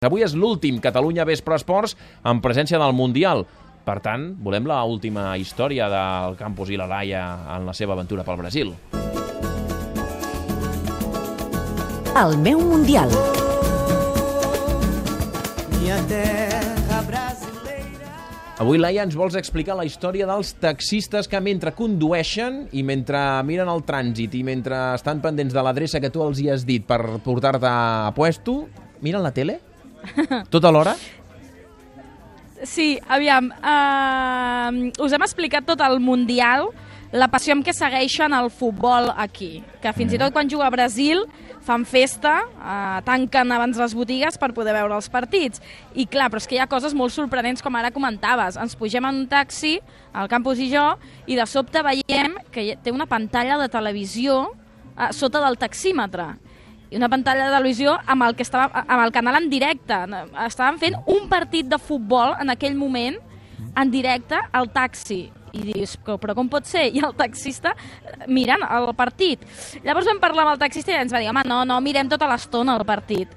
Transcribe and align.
Avui 0.00 0.22
és 0.24 0.32
l'últim 0.32 0.78
Catalunya 0.80 1.26
Vespre 1.28 1.58
Esports 1.58 1.92
en 2.24 2.38
presència 2.40 2.78
del 2.80 2.94
Mundial. 2.96 3.42
Per 3.84 3.98
tant, 4.00 4.22
volem 4.40 4.64
la 4.64 4.78
última 4.88 5.34
història 5.36 5.90
del 5.92 6.38
campus 6.38 6.72
i 6.72 6.78
la 6.80 6.86
Laia 6.88 7.20
en 7.58 7.68
la 7.68 7.74
seva 7.76 7.92
aventura 7.92 8.24
pel 8.24 8.38
Brasil. 8.40 8.72
El 12.16 12.32
meu 12.40 12.64
Mundial. 12.64 13.12
Minha 15.76 16.00
terra 16.08 17.04
brasileira. 17.04 18.16
Avui, 18.56 18.80
Laia, 18.80 19.04
ens 19.04 19.20
vols 19.20 19.36
explicar 19.36 19.76
la 19.76 19.84
història 19.84 20.24
dels 20.32 20.56
taxistes 20.64 21.28
que 21.28 21.44
mentre 21.44 21.76
condueixen 21.76 22.70
i 22.72 22.88
mentre 22.88 23.20
miren 23.44 23.68
el 23.68 23.84
trànsit 23.84 24.32
i 24.32 24.46
mentre 24.48 24.94
estan 24.96 25.20
pendents 25.20 25.52
de 25.52 25.60
l'adreça 25.60 26.00
que 26.00 26.08
tu 26.08 26.24
els 26.24 26.40
hi 26.40 26.54
has 26.56 26.64
dit 26.64 26.88
per 26.88 27.20
portar-te 27.20 27.68
a 27.68 28.14
puesto, 28.16 28.62
miren 29.04 29.28
la 29.28 29.36
tele? 29.36 29.66
Tota 30.54 30.70
l'hora? 30.72 30.94
Sí, 32.62 32.98
aviam, 33.08 33.48
uh, 33.56 34.90
us 35.00 35.12
hem 35.16 35.24
explicat 35.24 35.64
tot 35.64 35.80
el 35.80 35.96
Mundial, 36.04 36.68
la 37.10 37.26
passió 37.32 37.54
amb 37.56 37.64
què 37.66 37.72
segueixen 37.74 38.34
el 38.36 38.50
futbol 38.52 39.08
aquí, 39.16 39.62
que 39.80 39.92
fins 39.96 40.12
i 40.12 40.20
tot 40.20 40.34
quan 40.34 40.50
juga 40.50 40.68
a 40.68 40.74
Brasil 40.74 41.24
fan 41.64 41.86
festa, 41.88 42.34
uh, 42.60 43.00
tanquen 43.06 43.50
abans 43.56 43.80
les 43.80 43.94
botigues 43.96 44.36
per 44.38 44.52
poder 44.56 44.74
veure 44.76 44.94
els 44.98 45.08
partits. 45.12 45.64
I 45.96 46.04
clar, 46.04 46.28
però 46.28 46.42
és 46.42 46.48
que 46.50 46.58
hi 46.58 46.60
ha 46.60 46.68
coses 46.70 46.94
molt 46.96 47.14
sorprenents, 47.16 47.64
com 47.64 47.74
ara 47.80 47.92
comentaves. 47.94 48.60
Ens 48.60 48.76
pugem 48.76 49.08
en 49.08 49.24
un 49.24 49.26
taxi, 49.30 49.78
al 50.12 50.28
campus 50.28 50.60
i 50.60 50.68
jo, 50.72 50.84
i 51.26 51.40
de 51.40 51.48
sobte 51.48 51.82
veiem 51.86 52.36
que 52.52 52.74
té 52.84 52.92
una 52.92 53.08
pantalla 53.08 53.56
de 53.60 53.72
televisió 53.72 54.42
uh, 54.50 55.10
sota 55.16 55.42
del 55.46 55.58
taxímetre 55.60 56.34
una 56.96 57.08
pantalla 57.08 57.46
de 57.46 57.56
televisió 57.56 57.98
amb 58.06 58.22
el, 58.26 58.34
que 58.34 58.42
estava, 58.42 58.84
amb 58.86 59.04
el 59.04 59.12
canal 59.12 59.36
en 59.42 59.50
directe. 59.50 59.94
Estaven 60.46 60.78
fent 60.78 60.96
un 61.06 61.28
partit 61.28 61.66
de 61.70 61.78
futbol 61.78 62.34
en 62.40 62.50
aquell 62.50 62.74
moment 62.74 63.16
en 63.76 63.90
directe 63.90 64.38
al 64.52 64.70
taxi. 64.72 65.30
I 65.52 65.60
dius, 65.72 65.96
"Co- 65.98 66.16
però 66.18 66.34
com 66.34 66.48
pot 66.48 66.64
ser? 66.64 66.86
I 66.94 67.00
el 67.04 67.14
taxista 67.18 67.74
mirant 68.28 68.62
el 68.70 68.94
partit. 68.94 69.40
Llavors 69.84 70.06
vam 70.06 70.20
parlar 70.20 70.44
amb 70.46 70.52
el 70.54 70.58
taxista 70.58 70.92
i 70.92 70.94
ens 71.02 71.12
va 71.12 71.18
dir, 71.18 71.28
home, 71.28 71.42
no, 71.46 71.64
no, 71.64 71.80
mirem 71.80 72.08
tota 72.08 72.28
l'estona 72.30 72.76
el 72.76 72.84
partit. 72.86 73.28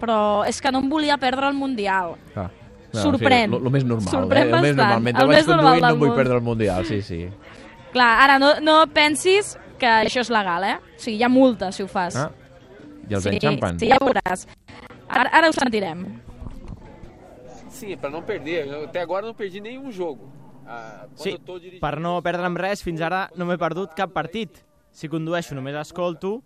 Però 0.00 0.44
és 0.46 0.60
que 0.60 0.70
no 0.72 0.80
em 0.80 0.88
volia 0.90 1.16
perdre 1.16 1.46
el 1.48 1.54
Mundial. 1.54 2.16
Ah. 2.36 2.48
Sorprèn. 2.92 3.54
El 3.54 3.70
més 3.72 3.84
normal. 3.88 4.08
Sorprèn 4.12 4.48
eh? 4.50 4.50
El 4.50 4.60
més 4.60 4.76
bastant. 4.76 4.76
normal. 4.76 5.00
Mentre 5.02 5.22
El 5.22 5.28
vaig 5.30 5.46
conduint 5.46 5.80
no 5.80 5.88
em 5.94 5.98
vull 5.98 6.14
perdre 6.14 6.34
el 6.34 6.42
Mundial, 6.42 6.84
sí, 6.84 7.00
sí. 7.00 7.28
Clar, 7.92 8.10
ara 8.24 8.38
no, 8.38 8.50
no 8.60 8.86
pensis 8.92 9.56
que 9.78 9.86
això 9.86 10.20
és 10.20 10.28
legal, 10.30 10.64
eh? 10.64 10.76
O 10.76 11.00
sigui, 11.00 11.16
hi 11.16 11.22
ha 11.24 11.28
multa 11.32 11.70
si 11.72 11.82
ho 11.82 11.88
fas. 11.88 12.16
Ah, 12.16 12.30
i 13.08 13.14
els 13.14 13.24
sí, 13.24 13.30
enxampen. 13.30 13.78
sí, 13.78 13.88
ja 13.88 13.96
ho 14.00 14.06
veuràs. 14.06 14.46
Ara, 15.08 15.30
ara 15.32 15.48
ho 15.48 15.52
sentirem. 15.52 16.20
Sim, 17.68 17.96
para 17.98 18.10
não 18.10 18.22
perder. 18.22 18.66
Eu, 18.68 18.84
até 18.84 19.00
agora 19.00 19.26
não 19.26 19.34
perdi 19.34 19.60
nenhum 19.60 19.90
jogo. 19.90 20.30
Ah, 20.66 21.06
quando 21.08 21.18
Sí, 21.22 21.30
eu 21.30 21.38
tô 21.38 21.58
dirigindo- 21.58 21.80
per 21.80 21.98
no 22.00 22.22
perdre'm 22.22 22.54
res, 22.56 22.82
fins 22.82 23.00
ara 23.00 23.30
no 23.36 23.44
m'he 23.46 23.58
perdut 23.58 23.94
cap 23.94 24.12
partit. 24.12 24.50
Si 24.92 25.08
condueixo 25.08 25.54
només 25.54 25.74
escolto, 25.74 26.42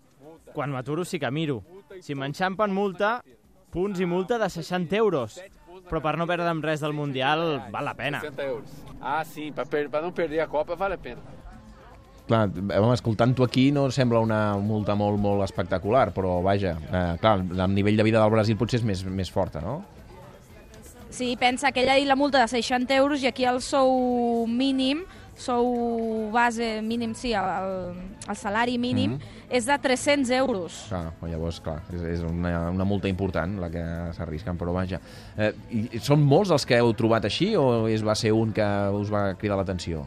quan 0.53 0.71
m'aturo 0.71 1.03
sí 1.05 1.19
que 1.19 1.29
miro. 1.31 1.63
Si 2.01 2.15
m'enxampen 2.15 2.73
multa, 2.73 3.21
punts 3.71 3.99
i 3.99 4.05
multa 4.05 4.37
de 4.39 4.49
60 4.49 4.95
euros. 4.95 5.39
Però 5.89 6.01
per 6.01 6.17
no 6.17 6.25
perdre'm 6.25 6.61
res 6.63 6.79
del 6.81 6.93
Mundial 6.93 7.67
val 7.71 7.85
la 7.85 7.93
pena. 7.93 8.19
60 8.21 8.43
euros. 8.43 8.69
Ah, 8.99 9.23
sim, 9.23 9.51
para 9.53 9.65
per, 9.69 9.89
pra 9.89 10.01
não 10.01 10.11
perder 10.11 10.39
a 10.41 10.47
Copa 10.47 10.75
vale 10.75 10.95
a 10.95 10.97
pena. 10.97 11.21
Clar, 12.27 12.49
home, 12.51 12.93
escoltant-ho 12.93 13.45
aquí 13.45 13.69
no 13.71 13.85
sembla 13.91 14.19
una 14.19 14.57
multa 14.59 14.95
molt, 14.99 15.15
molt 15.23 15.43
espectacular, 15.45 16.09
però 16.13 16.41
vaja, 16.43 16.73
eh, 16.91 17.17
clar, 17.21 17.39
el 17.39 17.73
nivell 17.73 17.95
de 17.95 18.03
vida 18.03 18.19
del 18.19 18.31
Brasil 18.33 18.57
potser 18.59 18.81
és 18.81 18.83
més, 18.85 19.05
més 19.07 19.31
forta, 19.31 19.61
no? 19.63 19.77
Sí, 21.09 21.37
pensa 21.39 21.71
que 21.71 21.81
ell 21.85 21.89
ha 21.89 21.95
dit 21.95 22.05
la 22.09 22.17
multa 22.19 22.41
de 22.43 22.49
60 22.51 22.93
euros 22.99 23.23
i 23.23 23.29
aquí 23.31 23.45
el 23.47 23.61
sou 23.63 24.43
mínim, 24.45 25.05
sou 25.39 26.29
base 26.33 26.81
mínim, 26.83 27.13
sí, 27.15 27.31
el, 27.31 27.47
el, 27.47 27.97
el 28.27 28.35
salari 28.35 28.75
mínim, 28.77 29.13
Mhm. 29.15 29.35
és 29.49 29.65
de 29.65 29.77
300 29.79 30.29
euros. 30.35 30.81
Clar, 30.89 31.13
llavors, 31.29 31.61
clar, 31.63 31.79
és, 31.93 32.01
és 32.17 32.21
una, 32.27 32.69
una 32.71 32.83
multa 32.83 33.07
important 33.07 33.55
la 33.61 33.69
que 33.71 33.85
s'arrisquen, 34.17 34.57
però 34.59 34.73
vaja. 34.75 34.99
Eh, 35.37 35.53
i 35.71 35.99
són 36.03 36.21
molts 36.27 36.51
els 36.51 36.65
que 36.65 36.75
heu 36.75 36.91
trobat 36.93 37.23
així 37.23 37.53
o 37.55 37.87
és, 37.87 38.03
va 38.03 38.15
ser 38.15 38.33
un 38.35 38.51
que 38.51 38.67
us 38.91 39.09
va 39.13 39.29
cridar 39.39 39.55
l'atenció? 39.55 40.03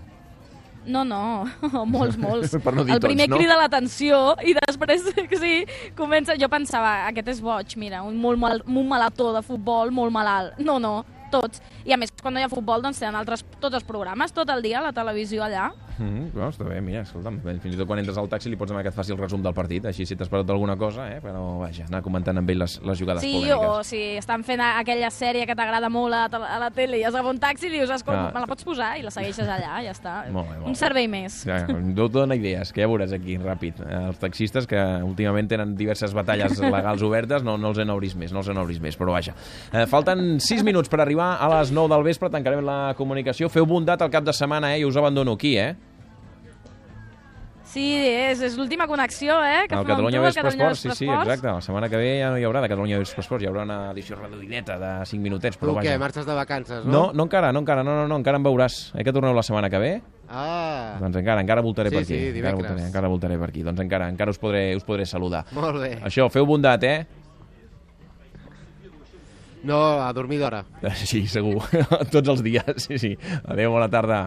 No, 0.86 1.04
no, 1.04 1.46
molts, 1.94 2.16
molts. 2.20 2.54
Per 2.62 2.72
no 2.74 2.84
dir 2.86 2.94
el 2.96 3.02
primer 3.02 3.26
tots, 3.26 3.34
no? 3.34 3.38
crida 3.38 3.58
l'atenció 3.60 4.20
i 4.46 4.54
després, 4.56 5.04
sí, 5.42 5.54
comença... 5.98 6.36
Jo 6.40 6.48
pensava, 6.52 7.06
aquest 7.10 7.34
és 7.34 7.42
boig, 7.44 7.76
mira, 7.80 8.02
un, 8.06 8.16
molt 8.20 8.40
mal, 8.40 8.62
un 8.64 8.88
malató 8.88 9.34
de 9.36 9.42
futbol 9.46 9.92
molt 9.94 10.14
malalt. 10.14 10.56
No, 10.64 10.78
no, 10.82 11.00
tots. 11.30 11.62
I 11.84 11.92
a 11.92 11.96
més, 11.96 12.10
quan 12.20 12.34
no 12.34 12.40
hi 12.40 12.44
ha 12.44 12.48
futbol, 12.52 12.82
doncs 12.82 12.98
tenen 13.00 13.16
altres, 13.16 13.44
tots 13.60 13.74
els 13.74 13.84
programes, 13.84 14.32
tot 14.32 14.48
el 14.50 14.62
dia, 14.62 14.78
a 14.80 14.82
la 14.82 14.92
televisió 14.92 15.42
allà. 15.44 15.70
Mm 15.98 16.08
-hmm, 16.08 16.32
no, 16.34 16.48
està 16.48 16.64
bé, 16.66 16.80
mira, 16.80 17.02
escolta'm, 17.02 17.40
fins 17.60 17.74
i 17.74 17.76
tot 17.78 17.86
quan 17.86 17.98
entres 17.98 18.16
al 18.16 18.28
taxi 18.28 18.48
li 18.48 18.56
pots 18.56 18.70
demanar 18.70 18.84
que 18.84 18.88
et 18.88 18.94
faci 18.94 19.12
el 19.12 19.18
resum 19.18 19.42
del 19.42 19.52
partit, 19.52 19.84
així 19.84 20.06
si 20.06 20.16
t'has 20.16 20.28
perdut 20.30 20.48
alguna 20.50 20.76
cosa, 20.76 21.08
eh? 21.14 21.20
però 21.20 21.58
vaja, 21.58 21.84
anar 21.84 22.00
comentant 22.02 22.38
amb 22.38 22.48
ell 22.50 22.58
les, 22.58 22.80
les 22.82 22.98
jugades 22.98 23.20
Sí, 23.22 23.32
polèmiques. 23.34 23.68
o 23.68 23.82
si 23.84 24.16
estan 24.16 24.42
fent 24.42 24.60
a- 24.60 24.78
aquella 24.78 25.10
sèrie 25.10 25.44
que 25.46 25.54
t'agrada 25.54 25.88
molt 25.90 26.14
a, 26.14 26.24
a 26.24 26.58
la 26.58 26.70
tele 26.70 26.98
i 26.98 27.04
has 27.04 27.14
agafat 27.14 27.30
un 27.34 27.38
taxi 27.38 27.66
i 27.66 27.70
dius, 27.70 27.90
escolta, 27.90 28.28
Ah. 28.28 28.32
me 28.32 28.40
la 28.40 28.46
pots 28.46 28.64
posar? 28.64 28.96
I 28.98 29.02
la 29.02 29.10
segueixes 29.10 29.46
allà, 29.46 29.82
ja 29.84 29.90
està. 29.92 30.24
Molt 30.32 30.48
bé, 30.48 30.54
molt 30.54 30.66
un 30.66 30.72
bé. 30.72 30.74
servei 30.78 31.06
més. 31.08 31.44
Ja, 31.44 31.66
no 31.66 32.08
dona 32.08 32.34
idees, 32.34 32.72
que 32.72 32.80
ja 32.80 32.86
veuràs 32.88 33.12
aquí, 33.12 33.36
ràpid. 33.36 33.74
Els 34.08 34.18
taxistes, 34.18 34.66
que 34.66 34.76
últimament 35.04 35.48
tenen 35.48 35.74
diverses 35.76 36.14
batalles 36.14 36.58
legals 36.58 37.02
obertes, 37.02 37.42
no, 37.42 37.58
no 37.58 37.68
els 37.68 37.78
en 37.78 37.90
obris 37.90 38.14
més, 38.16 38.32
no 38.32 38.38
els 38.38 38.48
en 38.48 38.56
obris 38.56 38.80
més, 38.80 38.96
però 38.98 39.12
vaja. 39.12 39.34
Eh, 39.72 39.86
falten 39.86 40.40
6 40.40 40.62
minuts 40.64 40.88
per 40.88 41.00
arribar 41.00 41.19
a 41.20 41.48
les 41.58 41.70
9 41.72 41.88
del 41.94 42.02
vespre, 42.06 42.30
tancarem 42.30 42.64
la 42.64 42.94
comunicació. 42.98 43.48
Feu 43.52 43.66
bondat 43.66 44.02
al 44.02 44.10
cap 44.10 44.24
de 44.24 44.32
setmana, 44.32 44.74
eh? 44.74 44.80
I 44.80 44.84
us 44.88 44.96
abandono 44.96 45.32
aquí, 45.38 45.56
eh? 45.58 45.74
Sí, 47.70 47.84
és, 47.94 48.40
és 48.42 48.56
l'última 48.58 48.88
connexió, 48.90 49.36
eh? 49.46 49.68
Que 49.70 49.76
El 49.78 49.84
fem 49.84 49.84
amb 49.84 49.90
Catalunya 49.92 50.18
tu, 50.18 50.22
el 50.24 50.26
Vespre 50.26 50.42
Catalunya 50.42 50.70
Esports, 50.72 50.80
sí, 50.98 51.04
sí, 51.04 51.06
exacte. 51.06 51.46
La 51.46 51.60
setmana 51.62 51.88
que 51.92 52.00
ve 52.00 52.08
ja 52.18 52.30
no 52.32 52.38
hi 52.40 52.42
haurà 52.48 52.64
de 52.64 52.70
Catalunya 52.72 52.98
Vespre 52.98 53.22
Esports, 53.22 53.44
hi 53.44 53.46
haurà 53.46 53.62
una 53.62 53.76
edició 53.92 54.16
reduïdeta 54.18 54.74
de 54.80 54.88
5 55.06 55.22
minutets, 55.22 55.54
però 55.60 55.76
Tu 55.76 55.76
què, 55.78 55.92
vaja. 55.92 56.00
marxes 56.02 56.26
de 56.26 56.34
vacances, 56.34 56.80
no? 56.84 56.90
No, 56.90 57.02
no 57.14 57.28
encara, 57.28 57.52
no 57.54 57.62
encara, 57.62 57.84
no, 57.86 57.94
no, 57.94 58.08
no, 58.10 58.16
encara 58.18 58.40
em 58.42 58.48
veuràs. 58.48 58.80
Eh, 58.98 59.04
que 59.06 59.12
torneu 59.14 59.36
la 59.38 59.44
setmana 59.46 59.70
que 59.70 59.78
ve? 59.78 59.92
Ah, 60.28 60.96
Doncs 60.98 61.20
encara, 61.22 61.44
encara 61.46 61.62
voltaré 61.62 61.90
Sí, 61.90 61.94
per 61.94 62.02
aquí. 62.02 62.08
sí, 62.08 62.18
encara, 62.18 62.34
dimecres. 62.40 62.58
voltaré, 62.58 62.86
encara 62.88 63.08
voltaré 63.14 63.38
per 63.38 63.48
aquí. 63.50 63.62
Doncs 63.62 63.80
encara, 63.86 64.08
encara 64.10 64.30
us 64.34 64.38
podré, 64.42 64.74
us 64.74 64.82
podré 64.82 65.06
saludar. 65.06 65.44
molt 65.52 65.78
bé. 65.78 65.92
Això, 66.02 66.26
feu 66.28 66.44
bondat, 66.46 66.82
eh? 66.82 67.06
No, 69.62 69.78
a 70.00 70.08
dormir 70.16 70.38
d'hora. 70.40 70.62
Sí, 70.96 71.26
segur. 71.28 71.60
Tots 72.14 72.32
els 72.32 72.42
dies, 72.46 72.86
sí, 72.86 72.98
sí. 73.02 73.14
Adéu, 73.44 73.74
bona 73.74 73.90
tarda. 73.92 74.20